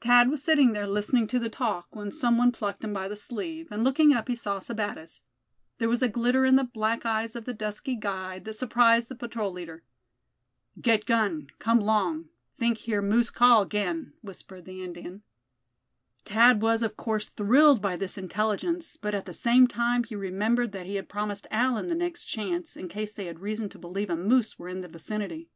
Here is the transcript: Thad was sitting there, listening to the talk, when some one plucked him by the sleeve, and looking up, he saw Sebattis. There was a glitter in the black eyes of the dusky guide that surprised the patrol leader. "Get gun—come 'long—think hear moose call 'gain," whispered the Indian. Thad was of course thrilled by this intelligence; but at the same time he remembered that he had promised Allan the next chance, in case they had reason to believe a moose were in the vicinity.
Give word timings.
Thad 0.00 0.30
was 0.30 0.42
sitting 0.42 0.72
there, 0.72 0.86
listening 0.86 1.26
to 1.26 1.38
the 1.38 1.50
talk, 1.50 1.94
when 1.94 2.10
some 2.10 2.38
one 2.38 2.50
plucked 2.50 2.82
him 2.82 2.94
by 2.94 3.08
the 3.08 3.14
sleeve, 3.16 3.68
and 3.70 3.84
looking 3.84 4.10
up, 4.14 4.26
he 4.26 4.34
saw 4.34 4.58
Sebattis. 4.58 5.20
There 5.76 5.90
was 5.90 6.00
a 6.00 6.08
glitter 6.08 6.46
in 6.46 6.56
the 6.56 6.64
black 6.64 7.04
eyes 7.04 7.36
of 7.36 7.44
the 7.44 7.52
dusky 7.52 7.94
guide 7.94 8.46
that 8.46 8.54
surprised 8.54 9.10
the 9.10 9.14
patrol 9.14 9.52
leader. 9.52 9.82
"Get 10.80 11.04
gun—come 11.04 11.78
'long—think 11.78 12.78
hear 12.78 13.02
moose 13.02 13.28
call 13.28 13.66
'gain," 13.66 14.14
whispered 14.22 14.64
the 14.64 14.82
Indian. 14.82 15.24
Thad 16.24 16.62
was 16.62 16.82
of 16.82 16.96
course 16.96 17.28
thrilled 17.28 17.82
by 17.82 17.96
this 17.98 18.16
intelligence; 18.16 18.96
but 18.96 19.14
at 19.14 19.26
the 19.26 19.34
same 19.34 19.66
time 19.66 20.04
he 20.04 20.16
remembered 20.16 20.72
that 20.72 20.86
he 20.86 20.94
had 20.94 21.10
promised 21.10 21.46
Allan 21.50 21.88
the 21.88 21.94
next 21.94 22.24
chance, 22.24 22.78
in 22.78 22.88
case 22.88 23.12
they 23.12 23.26
had 23.26 23.40
reason 23.40 23.68
to 23.68 23.78
believe 23.78 24.08
a 24.08 24.16
moose 24.16 24.58
were 24.58 24.70
in 24.70 24.80
the 24.80 24.88
vicinity. 24.88 25.50